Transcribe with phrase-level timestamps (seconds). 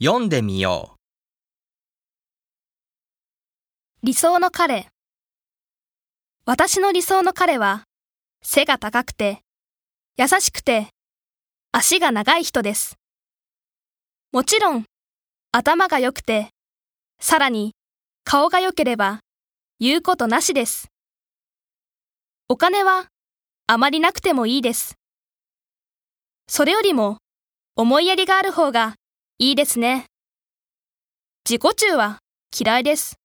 [0.00, 0.98] 読んでみよう
[4.06, 4.86] 理想の彼。
[6.46, 7.82] 私の理想の彼は、
[8.40, 9.40] 背が高くて、
[10.16, 10.86] 優しくて、
[11.72, 12.94] 足が長い人です。
[14.30, 14.84] もちろん、
[15.50, 16.50] 頭が良くて、
[17.20, 17.72] さらに、
[18.22, 19.18] 顔が良ければ、
[19.80, 20.92] 言うことなしです。
[22.48, 23.08] お金は、
[23.66, 24.94] あまりなくてもいいです。
[26.46, 27.18] それよりも、
[27.74, 28.94] 思いやりがある方が
[29.40, 30.06] いいですね。
[31.48, 32.18] 自己中は
[32.58, 33.20] 嫌いです。